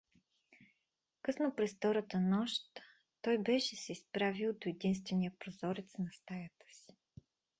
Късно 1.21 1.55
през 1.55 1.75
втората 1.75 2.19
нощ 2.21 2.61
той 3.21 3.37
беше 3.37 3.75
се 3.75 3.91
изправил 3.91 4.53
до 4.53 4.69
единствения 4.69 5.31
прозорец 5.39 5.97
на 5.99 6.09
стаята 6.13 6.65
си. 6.71 6.95